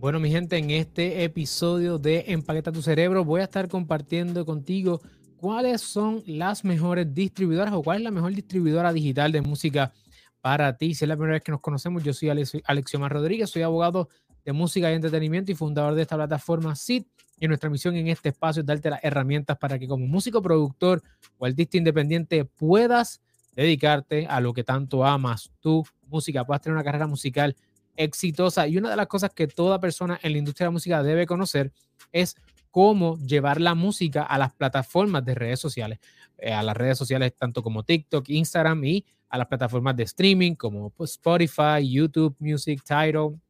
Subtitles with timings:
[0.00, 5.02] Bueno, mi gente, en este episodio de Empaqueta tu cerebro voy a estar compartiendo contigo
[5.36, 9.92] cuáles son las mejores distribuidoras o cuál es la mejor distribuidora digital de música
[10.40, 10.94] para ti.
[10.94, 12.30] Si es la primera vez que nos conocemos, yo soy
[12.64, 14.08] Alexiomar Rodríguez, soy abogado
[14.42, 17.06] de música y entretenimiento y fundador de esta plataforma SIT.
[17.38, 21.02] Y nuestra misión en este espacio es darte las herramientas para que como músico, productor
[21.36, 23.20] o artista independiente puedas
[23.54, 27.54] dedicarte a lo que tanto amas, tu música, puedas tener una carrera musical
[27.96, 28.66] exitosa.
[28.66, 31.26] Y una de las cosas que toda persona en la industria de la música debe
[31.26, 31.72] conocer
[32.12, 32.36] es
[32.70, 35.98] cómo llevar la música a las plataformas de redes sociales,
[36.38, 40.54] eh, a las redes sociales tanto como TikTok, Instagram y a las plataformas de streaming
[40.54, 43.40] como pues, Spotify, YouTube Music, Tidal,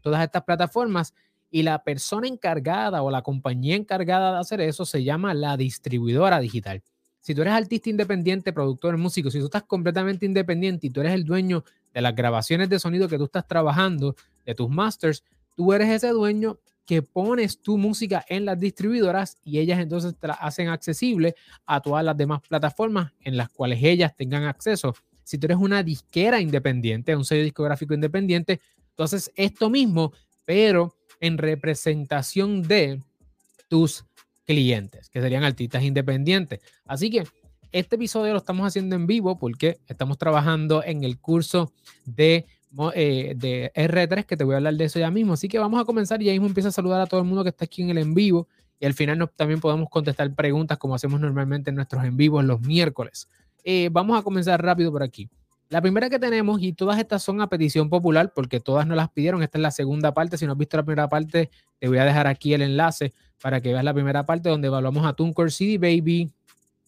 [0.00, 1.14] todas estas plataformas.
[1.50, 6.40] Y la persona encargada o la compañía encargada de hacer eso se llama la distribuidora
[6.40, 6.82] digital.
[7.20, 11.12] Si tú eres artista independiente, productor, músico, si tú estás completamente independiente y tú eres
[11.12, 14.14] el dueño de las grabaciones de sonido que tú estás trabajando,
[14.44, 15.22] de tus masters,
[15.56, 20.26] tú eres ese dueño que pones tu música en las distribuidoras y ellas entonces te
[20.26, 24.94] la hacen accesible a todas las demás plataformas en las cuales ellas tengan acceso.
[25.22, 30.12] Si tú eres una disquera independiente, un sello discográfico independiente, entonces esto mismo,
[30.44, 33.00] pero en representación de
[33.68, 34.04] tus
[34.44, 36.60] clientes, que serían artistas independientes.
[36.84, 37.24] Así que
[37.72, 41.72] este episodio lo estamos haciendo en vivo porque estamos trabajando en el curso
[42.04, 42.46] de,
[42.94, 45.32] eh, de R3, que te voy a hablar de eso ya mismo.
[45.32, 47.42] Así que vamos a comenzar y ya mismo empieza a saludar a todo el mundo
[47.42, 48.46] que está aquí en el en vivo.
[48.78, 52.60] Y al final también podemos contestar preguntas como hacemos normalmente en nuestros en vivos los
[52.60, 53.28] miércoles.
[53.64, 55.30] Eh, vamos a comenzar rápido por aquí.
[55.68, 59.08] La primera que tenemos, y todas estas son a petición popular, porque todas nos las
[59.08, 59.42] pidieron.
[59.42, 60.36] Esta es la segunda parte.
[60.36, 63.60] Si no has visto la primera parte, te voy a dejar aquí el enlace para
[63.60, 66.30] que veas la primera parte donde evaluamos a TuneCore CD Baby,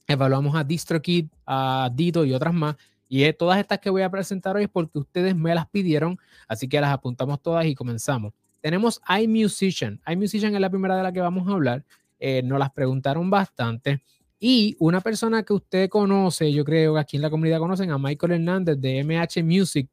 [0.06, 2.76] evaluamos a DistroKid, a Dito y otras más.
[3.08, 6.68] Y todas estas que voy a presentar hoy es porque ustedes me las pidieron, así
[6.68, 8.32] que las apuntamos todas y comenzamos.
[8.60, 10.00] Tenemos iMusician.
[10.06, 11.84] iMusician es la primera de la que vamos a hablar.
[12.18, 14.02] Eh, nos las preguntaron bastante.
[14.40, 17.98] Y una persona que usted conoce, yo creo que aquí en la comunidad conocen a
[17.98, 19.88] Michael Hernández de MH Music,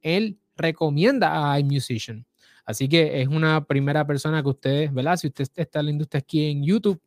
[0.00, 2.24] él recomienda a iMusician.
[2.64, 5.16] Así que es una primera persona que ustedes, ¿verdad?
[5.16, 7.00] Si usted está en la industria aquí en YouTube,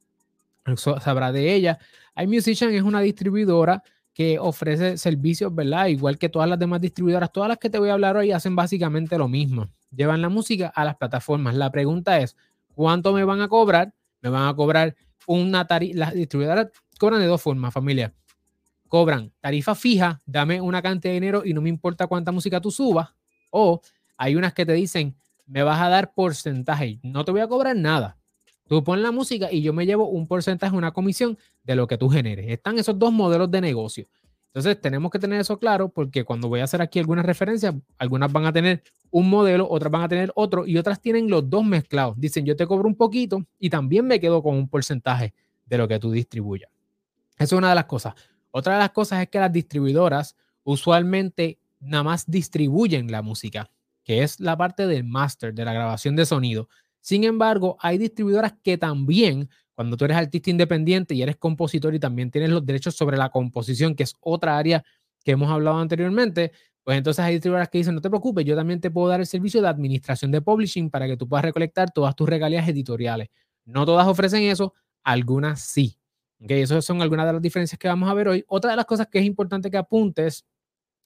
[0.75, 1.79] sabrá de ella.
[2.15, 3.83] iMusician es una distribuidora
[4.13, 5.87] que ofrece servicios, ¿verdad?
[5.87, 8.55] Igual que todas las demás distribuidoras, todas las que te voy a hablar hoy hacen
[8.55, 9.67] básicamente lo mismo.
[9.95, 11.55] Llevan la música a las plataformas.
[11.55, 12.35] La pregunta es,
[12.73, 13.93] ¿cuánto me van a cobrar?
[14.21, 14.95] Me van a cobrar
[15.27, 15.99] una tarifa.
[15.99, 18.11] Las distribuidoras cobran de dos formas, familia.
[18.87, 22.71] Cobran tarifa fija, dame una cantidad de dinero y no me importa cuánta música tú
[22.71, 23.09] subas.
[23.51, 23.81] O
[24.17, 27.75] hay unas que te dicen, me vas a dar porcentaje, no te voy a cobrar
[27.75, 28.16] nada.
[28.67, 31.97] Tú pones la música y yo me llevo un porcentaje, una comisión de lo que
[31.97, 32.49] tú generes.
[32.49, 34.05] Están esos dos modelos de negocio.
[34.47, 38.31] Entonces tenemos que tener eso claro porque cuando voy a hacer aquí algunas referencias, algunas
[38.31, 41.63] van a tener un modelo, otras van a tener otro y otras tienen los dos
[41.63, 42.19] mezclados.
[42.19, 45.33] Dicen, yo te cobro un poquito y también me quedo con un porcentaje
[45.65, 46.71] de lo que tú distribuyas.
[47.37, 48.15] Eso es una de las cosas.
[48.51, 53.69] Otra de las cosas es que las distribuidoras usualmente nada más distribuyen la música,
[54.03, 56.67] que es la parte del master, de la grabación de sonido.
[57.01, 61.99] Sin embargo, hay distribuidoras que también, cuando tú eres artista independiente y eres compositor y
[61.99, 64.83] también tienes los derechos sobre la composición, que es otra área
[65.23, 66.51] que hemos hablado anteriormente,
[66.83, 69.25] pues entonces hay distribuidoras que dicen, no te preocupes, yo también te puedo dar el
[69.25, 73.27] servicio de administración de publishing para que tú puedas recolectar todas tus regalías editoriales.
[73.65, 75.97] No todas ofrecen eso, algunas sí.
[76.41, 78.45] Okay, esas son algunas de las diferencias que vamos a ver hoy.
[78.47, 80.45] Otra de las cosas que es importante que apuntes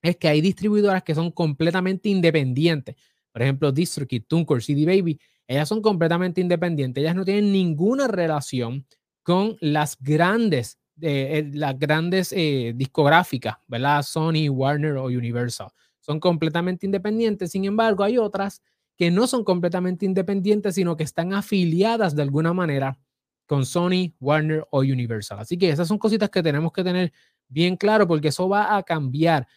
[0.01, 2.95] es que hay distribuidoras que son completamente independientes.
[3.31, 8.85] Por ejemplo, DistroKid, TuneCore, CD Baby ellas son completamente independientes, ellas no tienen ninguna relación
[9.23, 14.03] con las grandes, eh, eh, las grandes eh, discográficas, ¿verdad?
[14.03, 15.69] Sony, Warner o Universal.
[15.99, 18.61] Son completamente independientes, sin embargo, hay otras
[18.97, 22.99] que no son completamente independientes, sino que están afiliadas de alguna manera
[23.47, 25.39] con Sony, Warner o Universal.
[25.39, 27.11] Así que esas son cositas que tenemos que tener
[27.49, 29.47] bien claro porque eso va a cambiar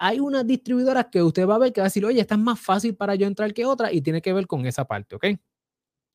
[0.00, 2.40] hay unas distribuidoras que usted va a ver que va a decir, oye, esta es
[2.40, 5.26] más fácil para yo entrar que otra y tiene que ver con esa parte, ¿ok?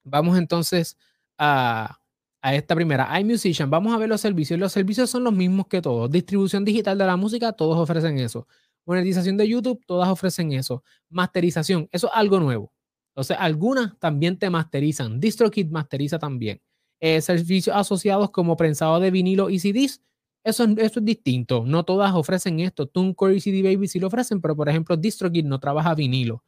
[0.03, 0.97] Vamos entonces
[1.37, 1.99] a,
[2.41, 3.69] a esta primera, iMusician.
[3.69, 4.59] Vamos a ver los servicios.
[4.59, 6.09] Los servicios son los mismos que todos.
[6.09, 8.47] Distribución digital de la música, todos ofrecen eso.
[8.87, 10.83] Monetización de YouTube, todas ofrecen eso.
[11.09, 12.73] Masterización, eso es algo nuevo.
[13.09, 15.19] Entonces, algunas también te masterizan.
[15.19, 16.59] DistroKid masteriza también.
[16.99, 20.01] Eh, servicios asociados como prensado de vinilo y CDs,
[20.45, 21.63] eso, es distinto.
[21.65, 22.85] No todas ofrecen esto.
[22.85, 26.43] TuneCore y CD Baby sí lo ofrecen, pero por ejemplo, DistroKid no trabaja vinilo.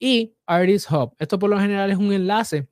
[0.00, 1.14] Y Artist Hub.
[1.18, 2.68] Esto por lo general es un enlace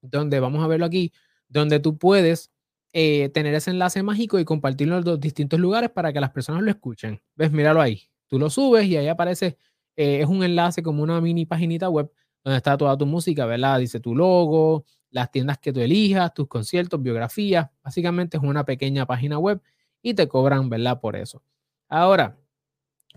[0.00, 1.12] donde, vamos a verlo aquí,
[1.48, 2.50] donde tú puedes
[2.94, 6.62] eh, tener ese enlace mágico y compartirlo en los distintos lugares para que las personas
[6.62, 7.20] lo escuchen.
[7.36, 7.52] ¿Ves?
[7.52, 8.04] Míralo ahí.
[8.28, 9.58] Tú lo subes y ahí aparece,
[9.96, 12.10] eh, es un enlace como una mini paginita web
[12.44, 13.78] donde está toda tu música, ¿verdad?
[13.78, 17.68] Dice tu logo, las tiendas que tú elijas, tus conciertos, biografías.
[17.82, 19.60] Básicamente es una pequeña página web
[20.02, 21.00] y te cobran, ¿verdad?
[21.00, 21.42] Por eso.
[21.88, 22.38] Ahora,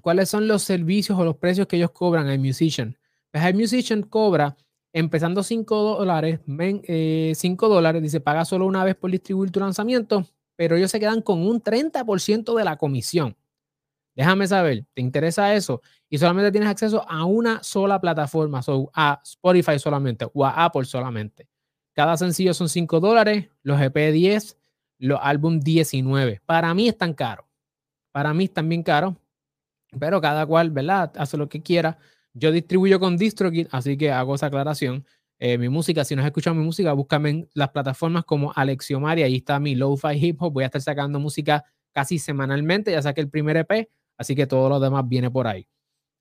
[0.02, 2.98] ¿cuáles son los servicios o los precios que ellos cobran a Musician?
[3.32, 4.58] Pues Musician cobra
[4.94, 10.28] empezando 5 dólares, 5 eh, dólares, dice, paga solo una vez por distribuir tu lanzamiento,
[10.56, 13.36] pero ellos se quedan con un 30% de la comisión.
[14.16, 15.82] Déjame saber, ¿te interesa eso?
[16.10, 18.62] Y solamente tienes acceso a una sola plataforma,
[18.94, 21.48] a Spotify solamente o a Apple solamente.
[21.94, 24.58] Cada sencillo son 5 dólares, los EP 10,
[25.02, 26.42] los álbum 19.
[26.46, 27.46] Para mí están caros.
[28.12, 29.16] Para mí están bien caros,
[30.00, 31.12] pero cada cual, ¿verdad?
[31.18, 31.98] Hace lo que quiera.
[32.34, 35.06] Yo distribuyo con DistroKid, así que hago esa aclaración.
[35.40, 39.18] Eh, mi música, si no has escuchado mi música, búscame en las plataformas como Alexiomar
[39.18, 40.54] ahí está mi Lo-Fi Hip Hop.
[40.54, 42.92] Voy a estar sacando música casi semanalmente.
[42.92, 45.68] Ya saqué el primer EP, así que todo lo demás viene por ahí.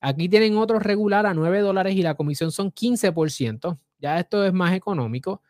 [0.00, 3.78] Aquí tienen otro regular a 9 dólares y la comisión son 15%.
[3.98, 5.42] Ya esto es más económico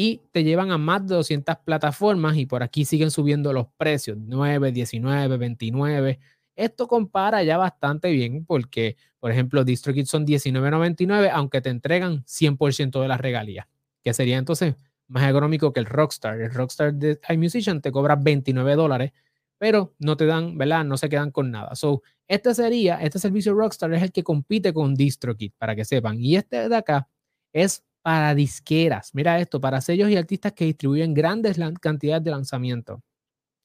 [0.00, 4.16] y te llevan a más de 200 plataformas y por aquí siguen subiendo los precios,
[4.16, 6.20] 9, 19, 29.
[6.54, 13.02] Esto compara ya bastante bien porque, por ejemplo, DistroKid son 19.99, aunque te entregan 100%
[13.02, 13.66] de las regalías,
[14.04, 14.76] que sería entonces
[15.08, 16.40] más económico que el Rockstar.
[16.42, 19.10] El Rockstar de iMusician te cobra 29 dólares,
[19.58, 20.84] pero no te dan, ¿verdad?
[20.84, 21.74] No se quedan con nada.
[21.74, 26.20] So, este sería, este servicio Rockstar es el que compite con DistroKid, para que sepan.
[26.20, 27.08] Y este de acá
[27.52, 29.10] es para disqueras.
[29.14, 33.02] Mira esto, para sellos y artistas que distribuyen grandes cantidades de lanzamiento.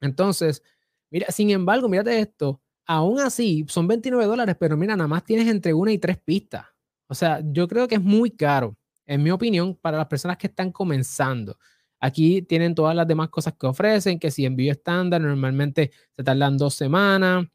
[0.02, 0.62] Entonces,
[1.10, 5.48] mira, sin embargo, mírate esto, aún así son 29 dólares, pero mira, nada más tienes
[5.48, 6.66] entre una y tres pistas.
[7.08, 8.76] O sea, yo creo que es muy caro,
[9.06, 11.58] en mi opinión, para las personas que están comenzando.
[12.02, 16.58] Aquí tienen todas las demás cosas que ofrecen, que si envío estándar, normalmente se tardan
[16.58, 17.46] dos semanas.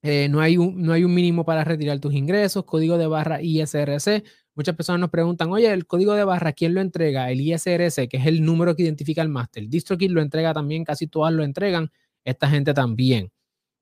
[0.00, 3.42] Eh, no, hay un, no hay un mínimo para retirar tus ingresos, código de barra
[3.42, 4.22] ISRC.
[4.54, 7.30] Muchas personas nos preguntan, oye, el código de barra, ¿quién lo entrega?
[7.30, 9.68] El ISRC, que es el número que identifica el máster.
[9.68, 11.90] DistroKid lo entrega también, casi todas lo entregan.
[12.24, 13.30] Esta gente también.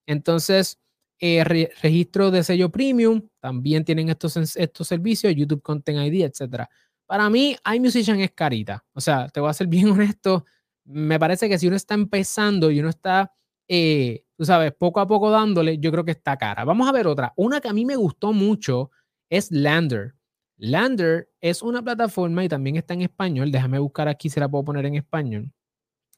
[0.07, 0.79] Entonces,
[1.21, 6.65] eh, registro de sello premium, también tienen estos, estos servicios, YouTube Content ID, etc.
[7.07, 8.85] Para mí, iMusician es carita.
[8.95, 10.45] O sea, te voy a ser bien honesto,
[10.85, 13.33] me parece que si uno está empezando y uno está,
[13.69, 16.65] eh, tú sabes, poco a poco dándole, yo creo que está cara.
[16.65, 17.33] Vamos a ver otra.
[17.37, 18.91] Una que a mí me gustó mucho
[19.31, 20.15] es Lander.
[20.65, 23.51] Lander es una plataforma y también está en español.
[23.51, 25.51] Déjame buscar aquí si la puedo poner en español.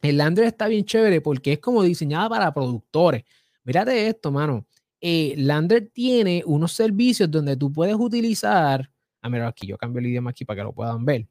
[0.02, 3.24] El Lander está bien chévere porque es como diseñada para productores.
[3.64, 4.66] Mírate esto, mano.
[5.00, 8.90] Eh, Lander tiene unos servicios donde tú puedes utilizar.
[9.22, 11.26] Ah, mira, aquí yo cambio el idioma aquí para que lo puedan ver.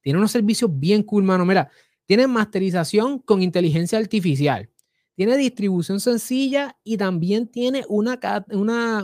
[0.00, 1.44] Tiene unos servicios bien cool, mano.
[1.44, 1.70] Mira,
[2.06, 4.70] tiene masterización con inteligencia artificial.
[5.14, 8.18] Tiene distribución sencilla y también tiene una,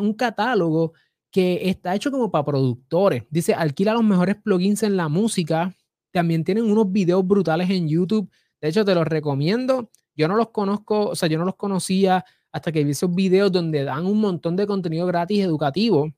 [0.00, 0.94] un catálogo
[1.34, 3.24] que está hecho como para productores.
[3.28, 5.74] Dice, alquila los mejores plugins en la música.
[6.12, 8.30] También tienen unos videos brutales en YouTube.
[8.60, 9.90] De hecho, te los recomiendo.
[10.14, 13.50] Yo no los conozco, o sea, yo no los conocía hasta que vi esos videos
[13.50, 16.14] donde dan un montón de contenido gratis educativo.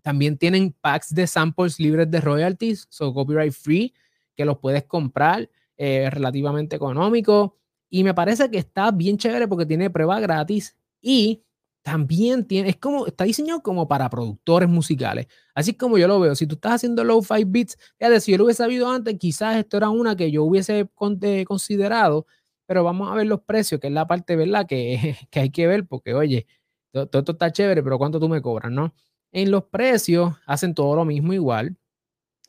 [0.00, 3.92] También tienen packs de samples libres de royalties, so copyright free,
[4.34, 7.58] que los puedes comprar eh, relativamente económico.
[7.90, 11.42] Y me parece que está bien chévere porque tiene prueba gratis y
[11.88, 15.26] también tiene, es como, está diseñado como para productores musicales.
[15.54, 16.34] Así como yo lo veo.
[16.34, 19.56] Si tú estás haciendo low five beats, fíjate, si yo lo hubiese sabido antes, quizás
[19.56, 22.26] esto era una que yo hubiese eh, considerado
[22.68, 24.66] pero vamos a ver los precios, que es la parte, ¿verdad?
[24.66, 26.46] Que, que hay que ver, porque oye,
[26.92, 28.94] todo, esto está chévere, pero ¿cuánto tú me cobras, no?
[29.32, 31.78] En los precios hacen todo lo mismo igual,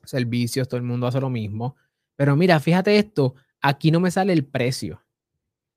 [0.03, 1.77] servicios, todo el mundo hace lo mismo,
[2.17, 5.01] pero mira, fíjate esto, aquí no me sale el precio.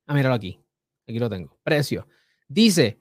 [0.07, 0.61] Ah, míralo aquí,
[1.07, 2.09] aquí lo tengo, precio.
[2.49, 2.99] Dice,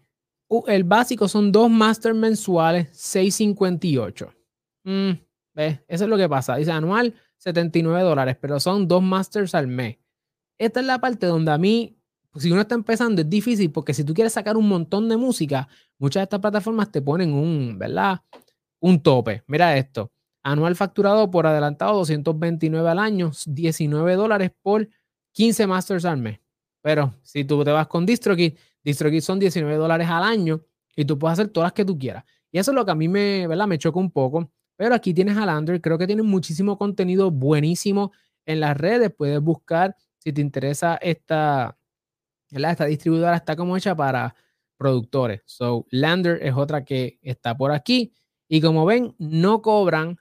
[0.67, 4.33] el básico son dos master mensuales, 658.
[4.83, 5.11] Mm,
[5.53, 5.79] ¿Ves?
[5.87, 6.55] Eso es lo que pasa.
[6.55, 9.97] Dice anual, 79 dólares, pero son dos masters al mes
[10.61, 11.97] esta es la parte donde a mí,
[12.35, 15.67] si uno está empezando, es difícil porque si tú quieres sacar un montón de música,
[15.97, 18.21] muchas de estas plataformas te ponen un, ¿verdad?
[18.79, 19.43] Un tope.
[19.47, 20.11] Mira esto.
[20.43, 24.87] Anual facturado por adelantado 229 al año, 19 dólares por
[25.31, 26.39] 15 masters al mes.
[26.83, 28.53] Pero si tú te vas con DistroKid,
[28.83, 30.61] DistroKid son 19 dólares al año
[30.95, 32.23] y tú puedes hacer todas las que tú quieras.
[32.51, 33.67] Y eso es lo que a mí me, ¿verdad?
[33.67, 34.51] me choca un poco.
[34.75, 38.11] Pero aquí tienes a Lander, creo que tiene muchísimo contenido buenísimo
[38.45, 39.13] en las redes.
[39.15, 41.77] Puedes buscar si te interesa esta,
[42.49, 44.35] esta distribuidora, está como hecha para
[44.77, 45.41] productores.
[45.45, 48.13] So, Lander es otra que está por aquí.
[48.47, 50.17] Y como ven, no cobran,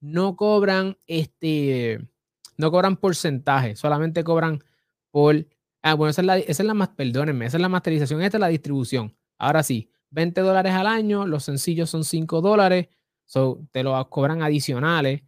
[0.00, 2.08] no cobran este,
[2.56, 4.62] no cobran porcentaje, solamente cobran
[5.10, 5.46] por,
[5.82, 8.48] ah, bueno, esa es la, esa más, perdónenme, esa es la masterización, esta es la
[8.48, 9.16] distribución.
[9.38, 12.88] Ahora sí, 20 dólares al año, los sencillos son 5 dólares.
[13.26, 15.22] So, te lo cobran adicionales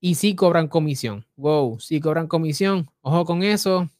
[0.00, 1.26] y sí cobran comisión.
[1.36, 2.88] Wow, sí cobran comisión.
[3.02, 3.90] Ojo con eso.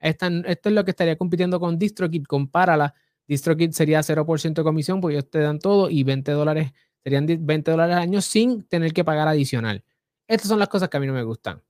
[0.00, 2.24] esto es lo que estaría compitiendo con DistroKid.
[2.24, 2.94] Compárala.
[3.26, 7.70] DistroKid sería 0% de comisión porque ellos te dan todo y 20 dólares serían 20
[7.70, 9.84] dólares al año sin tener que pagar adicional.
[10.26, 11.62] Estas son las cosas que a mí no me gustan.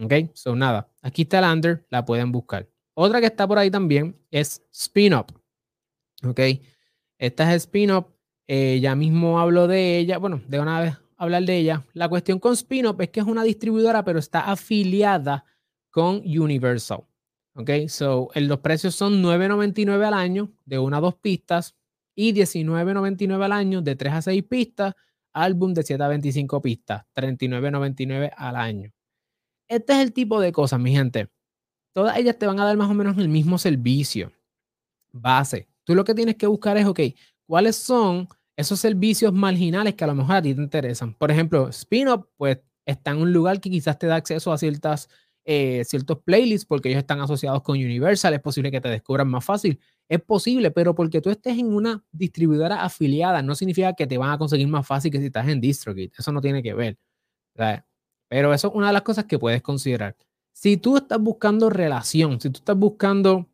[0.00, 0.88] Ok, so nada.
[1.02, 2.68] Aquí está la under, la pueden buscar.
[3.00, 5.26] Otra que está por ahí también es Spin Up.
[6.24, 6.40] Ok,
[7.16, 8.08] esta es Spin Up.
[8.48, 10.18] Eh, ya mismo hablo de ella.
[10.18, 11.86] Bueno, de una vez hablar de ella.
[11.92, 15.44] La cuestión con Spin Up es que es una distribuidora, pero está afiliada
[15.90, 17.04] con Universal.
[17.54, 21.76] Ok, so los precios son $9.99 al año de una a dos pistas
[22.16, 24.94] y $19.99 al año de 3 a 6 pistas,
[25.32, 28.92] álbum de 7 a 25 pistas, $39.99 al año.
[29.68, 31.28] Este es el tipo de cosas, mi gente.
[31.92, 34.32] Todas ellas te van a dar más o menos el mismo servicio
[35.12, 35.68] base.
[35.84, 37.00] Tú lo que tienes que buscar es, ok,
[37.46, 41.14] ¿cuáles son esos servicios marginales que a lo mejor a ti te interesan?
[41.14, 45.08] Por ejemplo, Spin-Up, pues está en un lugar que quizás te da acceso a ciertas,
[45.44, 48.34] eh, ciertos playlists porque ellos están asociados con Universal.
[48.34, 49.80] Es posible que te descubran más fácil.
[50.08, 54.30] Es posible, pero porque tú estés en una distribuidora afiliada no significa que te van
[54.30, 56.12] a conseguir más fácil que si estás en DistroKid.
[56.18, 56.98] Eso no tiene que ver.
[58.28, 60.16] Pero eso es una de las cosas que puedes considerar.
[60.60, 63.46] Si tú estás buscando relación, si tú estás buscando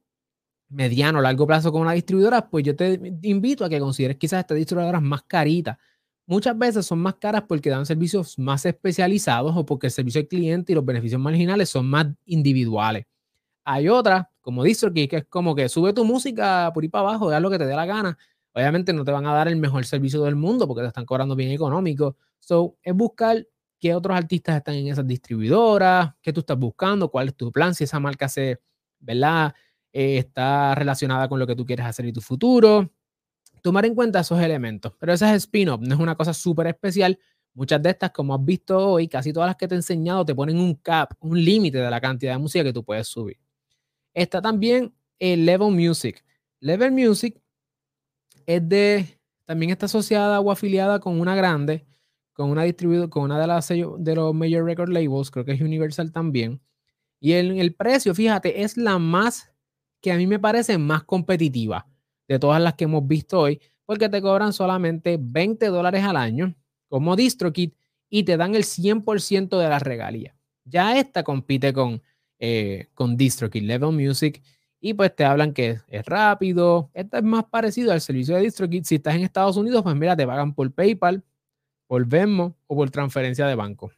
[0.71, 4.41] mediano o largo plazo con una distribuidora, pues yo te invito a que consideres quizás
[4.41, 5.77] estas distribuidoras más caritas.
[6.25, 10.29] Muchas veces son más caras porque dan servicios más especializados o porque el servicio al
[10.29, 13.05] cliente y los beneficios marginales son más individuales.
[13.65, 17.29] Hay otras, como DistroKid, que es como que sube tu música por ahí para abajo,
[17.29, 18.17] haz lo que te dé la gana.
[18.55, 21.37] Obviamente no te van a dar el mejor servicio del mundo porque te están cobrando
[21.37, 22.17] bien económico.
[22.39, 23.47] So, es buscar
[23.85, 27.75] qué otros artistas están en esas distribuidoras, qué tú estás buscando, cuál es tu plan,
[27.75, 28.59] si esa marca se,
[28.99, 29.55] ¿verdad?
[29.93, 32.91] Eh, está relacionada con lo que tú quieres hacer y tu futuro.
[33.61, 34.95] Tomar en cuenta esos elementos.
[34.99, 37.19] Pero esa es spin-off, no es una cosa súper especial.
[37.53, 40.35] Muchas de estas, como has visto hoy, casi todas las que te he enseñado te
[40.35, 43.37] ponen un cap, un límite de la cantidad de música que tú puedes subir.
[44.15, 46.25] Está también el Level Music.
[46.59, 47.39] Level Music
[48.47, 51.85] es de, también está asociada o afiliada con una grande,
[52.35, 55.61] con una distribuidora, con una de las de los major record labels, creo que es
[55.61, 56.61] Universal también.
[57.21, 59.51] Y el, el precio, fíjate, es la más
[60.03, 61.87] que a mí me parece más competitiva
[62.29, 66.55] de todas las que hemos visto hoy, porque te cobran solamente 20 dólares al año
[66.89, 67.73] como DistroKid
[68.11, 70.37] y te dan el 100% de la regalía.
[70.65, 72.03] Ya esta compite con,
[72.39, 74.43] eh, con DistroKid Level Music
[74.81, 76.91] y pues te hablan que es, rápido.
[76.95, 78.85] Esta es más parecido al servicio de DistroKid.
[78.85, 81.25] Si estás en Estados Unidos, pues mira, te pagan por PayPal,
[81.87, 83.93] por Venmo o por transferencia de banco.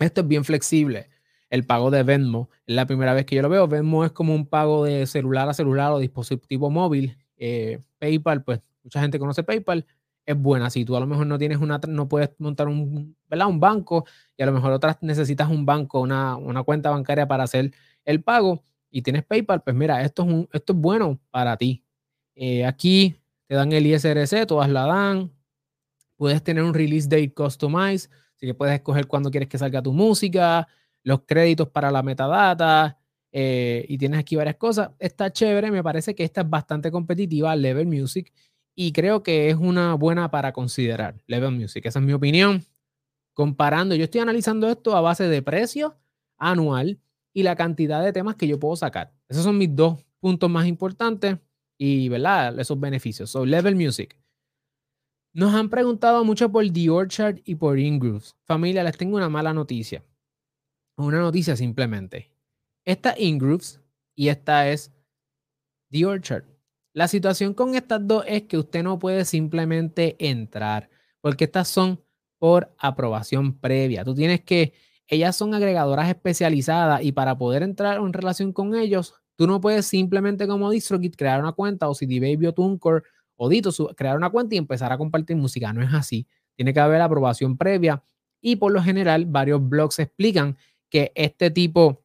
[0.00, 1.10] Esto es bien flexible
[1.50, 2.50] el pago de Venmo.
[2.66, 3.68] Es la primera vez que yo lo veo.
[3.68, 7.16] Venmo es como un pago de celular a celular o dispositivo móvil.
[7.36, 9.86] Eh, PayPal, pues mucha gente conoce PayPal,
[10.26, 10.70] es buena.
[10.70, 13.48] Si tú a lo mejor no tienes una, no puedes montar un, ¿verdad?
[13.48, 14.04] un banco
[14.36, 17.72] y a lo mejor otras necesitas un banco, una, una cuenta bancaria para hacer
[18.04, 21.84] el pago y tienes PayPal, pues mira, esto es, un, esto es bueno para ti.
[22.34, 25.32] Eh, aquí te dan el ISRC, todas la dan.
[26.16, 29.92] Puedes tener un release date customized, así que puedes escoger cuándo quieres que salga tu
[29.92, 30.68] música
[31.04, 32.98] los créditos para la metadata,
[33.30, 34.90] eh, y tienes aquí varias cosas.
[34.98, 38.32] Está chévere, me parece que esta es bastante competitiva, Level Music,
[38.74, 41.84] y creo que es una buena para considerar, Level Music.
[41.86, 42.64] Esa es mi opinión.
[43.34, 45.96] Comparando, yo estoy analizando esto a base de precio
[46.38, 47.00] anual
[47.32, 49.12] y la cantidad de temas que yo puedo sacar.
[49.28, 51.38] Esos son mis dos puntos más importantes
[51.76, 52.58] y, ¿verdad?
[52.58, 53.30] Esos beneficios.
[53.30, 54.16] So, Level Music.
[55.34, 58.36] Nos han preguntado mucho por The Orchard y por Ingrooves.
[58.44, 60.02] Familia, les tengo una mala noticia
[60.96, 62.30] una noticia simplemente.
[62.84, 63.80] Esta Ingrooves
[64.14, 64.92] y esta es
[65.90, 66.44] The Orchard.
[66.92, 70.88] La situación con estas dos es que usted no puede simplemente entrar,
[71.20, 72.00] porque estas son
[72.38, 74.04] por aprobación previa.
[74.04, 74.74] Tú tienes que,
[75.08, 79.86] ellas son agregadoras especializadas y para poder entrar en relación con ellos, tú no puedes
[79.86, 83.02] simplemente como DistroKid crear una cuenta o CD Baby o TuneCore
[83.44, 85.72] o Dito crear una cuenta y empezar a compartir música.
[85.72, 86.26] No es así.
[86.56, 88.02] Tiene que haber aprobación previa
[88.40, 90.56] y por lo general varios blogs explican
[90.90, 92.04] que este tipo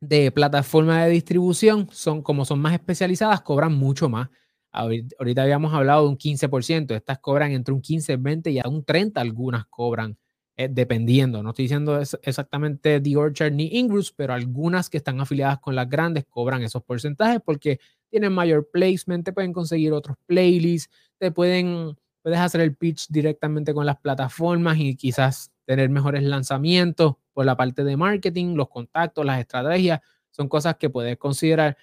[0.00, 4.28] de plataformas de distribución son como son más especializadas, cobran mucho más.
[4.70, 8.84] Ahorita habíamos hablado de un 15%, estas cobran entre un 15, 20 y a un
[8.84, 10.18] 30 algunas cobran,
[10.56, 11.42] eh, dependiendo.
[11.42, 15.88] No estoy diciendo exactamente The Orchard ni Ingress, pero algunas que están afiliadas con las
[15.88, 21.96] grandes cobran esos porcentajes porque tienen mayor placement, te pueden conseguir otros playlists, te pueden,
[22.22, 27.56] puedes hacer el pitch directamente con las plataformas y quizás tener mejores lanzamientos por la
[27.56, 31.76] parte de marketing, los contactos, las estrategias, son cosas que puedes considerar.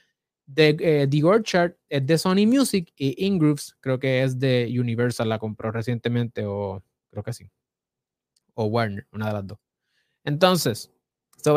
[0.45, 5.29] De, eh, The Orchard es de Sony Music y Ingrooves creo que es de Universal,
[5.29, 7.49] la compró recientemente o creo que sí.
[8.53, 9.59] O Warner, una de las dos.
[10.25, 10.91] Entonces,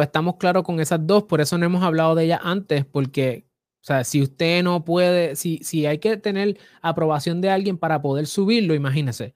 [0.03, 3.46] estamos claros con esas dos, por eso no hemos hablado de ellas antes, porque,
[3.87, 8.03] o sea, si usted no puede, si, si hay que tener aprobación de alguien para
[8.03, 9.33] poder subirlo, imagínese.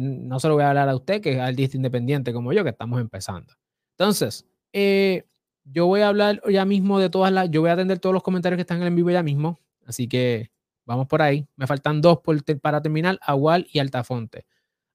[0.00, 2.70] no se lo voy a hablar a usted, que es artista independiente como yo, que
[2.70, 3.52] estamos empezando.
[3.98, 5.24] Entonces, eh,
[5.64, 8.22] yo voy a hablar ya mismo de todas las, yo voy a atender todos los
[8.22, 10.50] comentarios que están en vivo ya mismo, así que
[10.86, 11.46] vamos por ahí.
[11.56, 12.20] Me faltan dos
[12.62, 14.46] para terminar, Agual y Altafonte.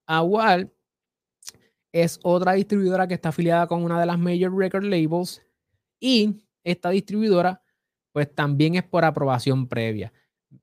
[0.07, 0.73] Agual
[1.91, 5.43] es otra distribuidora que está afiliada con una de las major record labels
[5.99, 7.61] y esta distribuidora
[8.15, 10.13] pues también es por aprobación previa.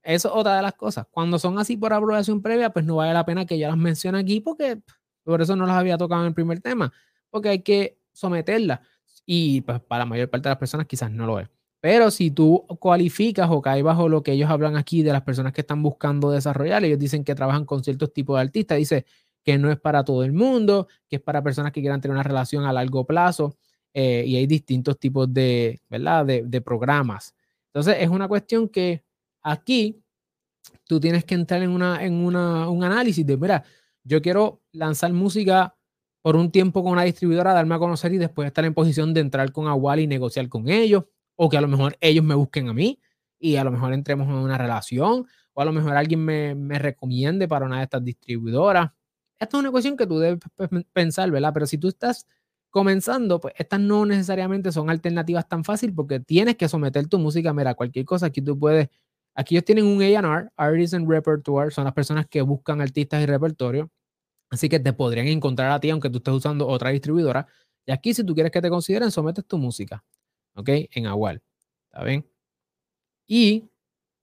[0.01, 1.05] Eso es otra de las cosas.
[1.11, 4.17] Cuando son así por aprobación previa, pues no vale la pena que yo las mencione
[4.17, 4.79] aquí porque
[5.23, 6.91] por eso no las había tocado en el primer tema,
[7.29, 8.79] porque hay que someterlas
[9.23, 11.47] y pues para la mayor parte de las personas quizás no lo es.
[11.79, 15.53] Pero si tú cualificas o caes bajo lo que ellos hablan aquí de las personas
[15.53, 19.05] que están buscando desarrollar, ellos dicen que trabajan con ciertos tipos de artistas, dice
[19.43, 22.23] que no es para todo el mundo, que es para personas que quieran tener una
[22.23, 23.55] relación a largo plazo
[23.93, 26.25] eh, y hay distintos tipos de, ¿verdad?
[26.25, 27.35] De, programas.
[27.73, 29.03] Entonces es una cuestión que
[29.41, 30.03] aquí
[30.85, 33.63] tú tienes que entrar en, una, en una, un análisis de, mira,
[34.03, 35.75] yo quiero lanzar música
[36.21, 39.21] por un tiempo con una distribuidora, darme a conocer y después estar en posición de
[39.21, 42.69] entrar con Agual y negociar con ellos, o que a lo mejor ellos me busquen
[42.69, 43.01] a mí
[43.39, 46.79] y a lo mejor entremos en una relación, o a lo mejor alguien me, me
[46.79, 48.91] recomiende para una de estas distribuidoras.
[49.39, 50.39] Esto es una cuestión que tú debes
[50.93, 51.51] pensar, ¿verdad?
[51.53, 52.27] Pero si tú estás
[52.73, 57.53] comenzando, pues estas no necesariamente son alternativas tan fáciles porque tienes que someter tu música,
[57.53, 58.89] mira, cualquier cosa, aquí tú puedes,
[59.35, 63.27] aquí ellos tienen un A&R, Artists and Repertoire, son las personas que buscan artistas y
[63.27, 63.91] repertorio,
[64.53, 67.47] Así que te podrían encontrar a ti aunque tú estés usando otra distribuidora.
[67.87, 70.03] Y aquí, si tú quieres que te consideren, sometes tu música.
[70.53, 70.69] ¿Ok?
[70.91, 71.41] En Agual.
[71.91, 72.23] ¿Está bien?
[73.25, 73.67] Y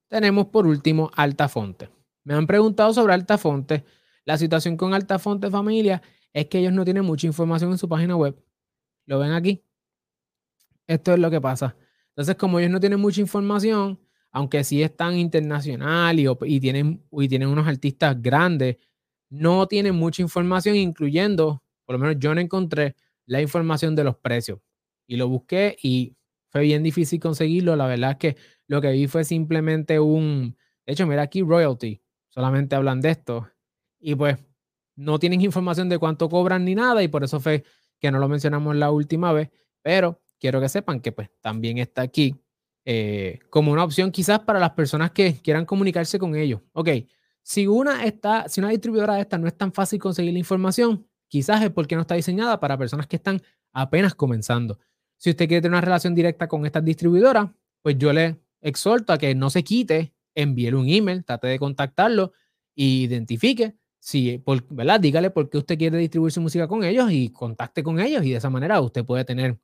[0.07, 1.91] tenemos por último Altafonte.
[2.23, 3.85] Me han preguntado sobre Altafonte.
[4.25, 6.01] La situación con Altafonte familia
[6.33, 8.37] es que ellos no tienen mucha información en su página web.
[9.07, 9.65] ¿Lo ven aquí?
[10.87, 11.77] Esto es lo que pasa.
[12.11, 14.01] Entonces, como ellos no tienen mucha información,
[14.33, 18.77] aunque sí están internacional y, tienen, y tienen unos artistas grandes,
[19.29, 24.17] no tiene mucha información, incluyendo, por lo menos yo no encontré la información de los
[24.17, 24.61] precios.
[25.07, 26.17] Y lo busqué y
[26.51, 27.77] fue bien difícil conseguirlo.
[27.77, 30.57] La verdad es que lo que vi fue simplemente un...
[30.87, 32.03] De hecho, mira aquí royalty.
[32.29, 33.49] Solamente hablan de esto.
[34.01, 34.39] Y pues
[35.01, 37.65] no tienen información de cuánto cobran ni nada y por eso fue
[37.99, 39.51] que no lo mencionamos la última vez.
[39.83, 42.37] Pero quiero que sepan que pues también está aquí
[42.85, 46.61] eh, como una opción quizás para las personas que quieran comunicarse con ellos.
[46.73, 46.89] Ok,
[47.43, 51.07] si una, está, si una distribuidora de esta no es tan fácil conseguir la información,
[51.29, 53.41] quizás es porque no está diseñada para personas que están
[53.73, 54.79] apenas comenzando.
[55.17, 57.49] Si usted quiere tener una relación directa con estas distribuidoras,
[57.81, 62.33] pues yo le exhorto a que no se quite, envíele un email, trate de contactarlo
[62.77, 64.99] e identifique si, por, ¿verdad?
[64.99, 68.31] Dígale por qué usted quiere distribuir su música con ellos y contacte con ellos y
[68.31, 69.61] de esa manera usted puede tener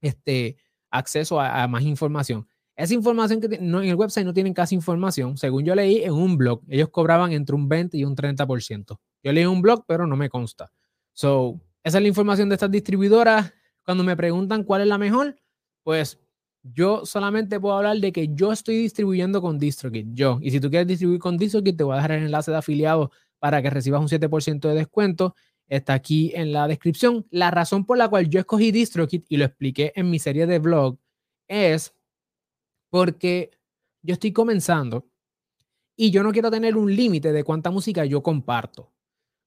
[0.00, 0.56] este
[0.90, 2.46] acceso a más información.
[2.76, 5.36] Esa información que no, en el website no tienen casi información.
[5.36, 8.98] Según yo leí en un blog, ellos cobraban entre un 20 y un 30%.
[9.22, 10.72] Yo leí un blog, pero no me consta.
[11.12, 13.52] So, esa es la información de estas distribuidoras.
[13.84, 15.36] Cuando me preguntan cuál es la mejor,
[15.84, 16.18] pues
[16.62, 20.38] yo solamente puedo hablar de que yo estoy distribuyendo con DistroKid, yo.
[20.42, 23.12] Y si tú quieres distribuir con DistroKid, te voy a dejar el enlace de afiliado
[23.44, 25.34] para que recibas un 7% de descuento.
[25.68, 27.26] Está aquí en la descripción.
[27.28, 30.58] La razón por la cual yo escogí DistroKid y lo expliqué en mi serie de
[30.58, 30.96] blog
[31.46, 31.94] es
[32.88, 33.50] porque
[34.00, 35.06] yo estoy comenzando
[35.94, 38.94] y yo no quiero tener un límite de cuánta música yo comparto.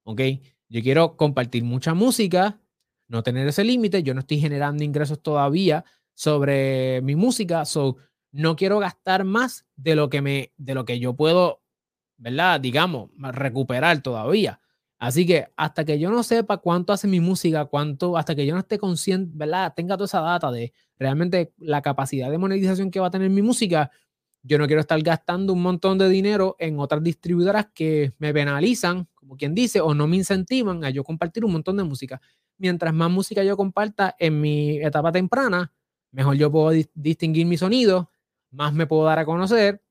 [0.04, 0.22] ¿Ok?
[0.70, 2.62] Yo quiero compartir mucha música,
[3.08, 4.04] no tener ese límite.
[4.04, 7.98] Yo no estoy generando ingresos todavía sobre mi música, so
[8.32, 11.64] no quiero gastar más de lo que me de lo que yo puedo,
[12.18, 12.60] ¿verdad?
[12.60, 14.60] Digamos, recuperar todavía.
[15.00, 18.54] Así que hasta que yo no sepa cuánto hace mi música, cuánto, hasta que yo
[18.56, 19.74] no esté consciente, ¿verdad?
[19.76, 23.44] Tenga toda esa data de realmente la capacidad de monetización que va a tener mi
[23.44, 23.92] música,
[24.42, 29.08] yo no quiero estar gastando un montón de dinero en otras distribuidoras que me penalizan,
[29.14, 32.22] como quien dice, o no me incentivan a yo compartir un montón de música.
[32.58, 35.72] Mientras más música yo comparta en mi etapa temprana,
[36.12, 38.10] mejor yo puedo distinguir mi sonido,
[38.50, 39.84] más me puedo dar a conocer,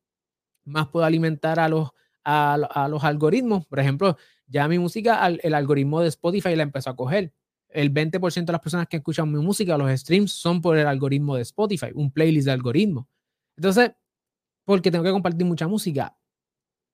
[0.64, 1.90] más puedo alimentar a los,
[2.26, 3.66] a los algoritmos.
[3.66, 7.32] Por ejemplo, ya mi música, el algoritmo de Spotify la empezó a coger.
[7.68, 11.36] El 20% de las personas que escuchan mi música, los streams, son por el algoritmo
[11.36, 13.08] de Spotify, un playlist de algoritmo.
[13.56, 13.92] Entonces,
[14.64, 16.16] porque tengo que compartir mucha música.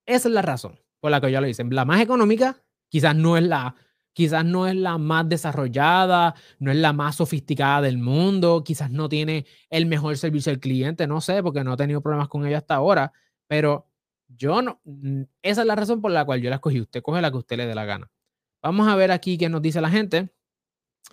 [0.07, 1.65] Esa es la razón por la que yo lo hice.
[1.65, 3.75] La más económica, quizás no es la,
[4.13, 9.09] quizás no es la más desarrollada, no es la más sofisticada del mundo, quizás no
[9.09, 12.59] tiene el mejor servicio al cliente, no sé, porque no he tenido problemas con ella
[12.59, 13.13] hasta ahora,
[13.47, 13.92] pero
[14.37, 14.81] yo no,
[15.43, 16.81] esa es la razón por la cual yo la escogí.
[16.81, 18.11] Usted coge la que usted le dé la gana.
[18.63, 20.31] Vamos a ver aquí qué nos dice la gente.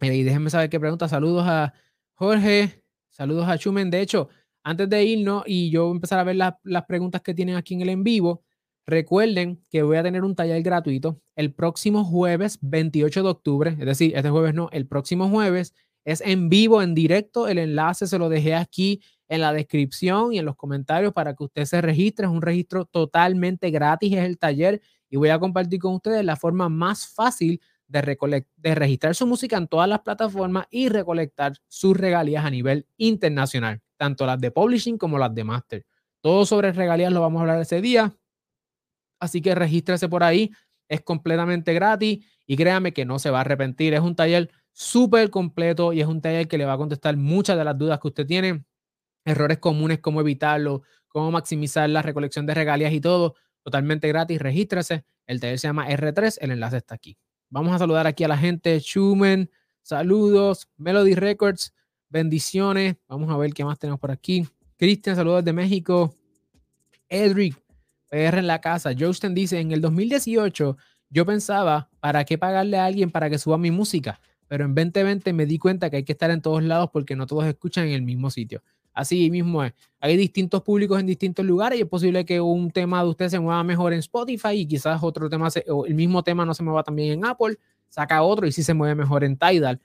[0.01, 1.08] Eh, y déjenme saber qué pregunta.
[1.08, 1.73] Saludos a
[2.13, 3.89] Jorge, saludos a Chumen.
[3.89, 4.29] De hecho,
[4.63, 7.89] antes de irnos y yo empezar a ver las preguntas que tienen aquí en el
[7.89, 8.43] en vivo,
[8.86, 13.69] recuerden que voy a tener un taller gratuito el próximo jueves 28 de octubre.
[13.79, 15.73] Es decir, este jueves no, el próximo jueves
[16.05, 17.47] es en vivo, en directo.
[17.47, 21.43] El enlace se lo dejé aquí en la descripción y en los comentarios para que
[21.43, 22.25] usted se registre.
[22.25, 26.35] Es un registro totalmente gratis, es el taller y voy a compartir con ustedes la
[26.35, 31.95] forma más fácil de, de registrar su música en todas las plataformas y recolectar sus
[31.95, 35.85] regalías a nivel internacional, tanto las de publishing como las de master.
[36.21, 38.13] Todo sobre regalías lo vamos a hablar ese día,
[39.19, 40.51] así que regístrese por ahí,
[40.87, 43.93] es completamente gratis y créame que no se va a arrepentir.
[43.93, 47.57] Es un taller súper completo y es un taller que le va a contestar muchas
[47.57, 48.63] de las dudas que usted tiene,
[49.25, 54.39] errores comunes, cómo evitarlo, cómo maximizar la recolección de regalías y todo totalmente gratis.
[54.39, 55.05] Regístrese.
[55.27, 56.38] El taller se llama R3.
[56.41, 57.17] El enlace está aquí.
[57.49, 58.79] Vamos a saludar aquí a la gente.
[58.79, 59.49] Schumann,
[59.82, 60.69] saludos.
[60.77, 61.73] Melody Records,
[62.10, 62.95] bendiciones.
[63.08, 64.47] Vamos a ver qué más tenemos por aquí.
[64.77, 66.15] Cristian, saludos de México.
[67.10, 67.55] Edric,
[68.10, 68.91] PR en la casa.
[68.97, 70.77] Justin dice, en el 2018
[71.10, 74.19] yo pensaba, ¿para qué pagarle a alguien para que suba mi música?
[74.47, 77.25] Pero en 2020 me di cuenta que hay que estar en todos lados porque no
[77.27, 78.63] todos escuchan en el mismo sitio.
[78.93, 79.73] Así mismo es.
[79.99, 83.39] Hay distintos públicos en distintos lugares y es posible que un tema de usted se
[83.39, 86.84] mueva mejor en Spotify y quizás otro tema, o el mismo tema no se mueva
[86.84, 87.58] también en Apple,
[87.89, 89.82] saca otro y sí se mueve mejor en Tidal.